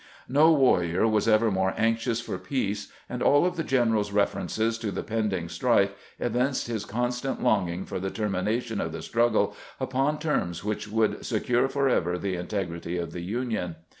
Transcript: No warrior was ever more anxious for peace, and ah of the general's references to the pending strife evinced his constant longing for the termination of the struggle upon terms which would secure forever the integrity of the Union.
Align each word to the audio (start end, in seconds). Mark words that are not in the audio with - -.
No 0.27 0.51
warrior 0.51 1.07
was 1.07 1.27
ever 1.27 1.51
more 1.51 1.75
anxious 1.77 2.19
for 2.19 2.39
peace, 2.39 2.91
and 3.07 3.21
ah 3.21 3.43
of 3.45 3.55
the 3.55 3.63
general's 3.63 4.11
references 4.11 4.79
to 4.79 4.89
the 4.89 5.03
pending 5.03 5.47
strife 5.47 5.91
evinced 6.19 6.65
his 6.65 6.85
constant 6.85 7.43
longing 7.43 7.85
for 7.85 7.99
the 7.99 8.09
termination 8.09 8.81
of 8.81 8.93
the 8.93 9.03
struggle 9.03 9.55
upon 9.79 10.17
terms 10.17 10.63
which 10.63 10.87
would 10.87 11.23
secure 11.23 11.67
forever 11.69 12.17
the 12.17 12.33
integrity 12.35 12.97
of 12.97 13.11
the 13.11 13.21
Union. 13.21 13.75